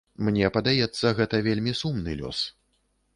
[0.27, 2.39] Мне падаецца, гэта вельмі сумны лёс.